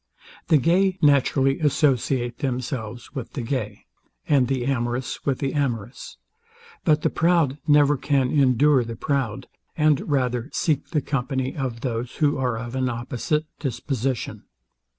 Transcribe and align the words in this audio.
The 0.47 0.57
gay 0.57 0.97
naturally 0.99 1.59
associate 1.59 2.39
themselves 2.39 3.13
with 3.13 3.33
the 3.33 3.43
gay, 3.43 3.85
and 4.27 4.47
the 4.47 4.65
amorous 4.65 5.23
with 5.27 5.37
the 5.37 5.53
amorous: 5.53 6.17
But 6.83 7.03
the 7.03 7.09
proud 7.11 7.59
never 7.67 7.97
can 7.97 8.31
endure 8.31 8.83
the 8.83 8.95
proud, 8.95 9.47
and 9.77 10.09
rather 10.09 10.49
seek 10.53 10.87
the 10.89 11.01
company 11.01 11.55
of 11.55 11.81
those 11.81 12.15
who 12.15 12.39
are 12.39 12.57
of 12.57 12.73
an 12.73 12.89
opposite 12.89 13.45
disposition. 13.59 14.45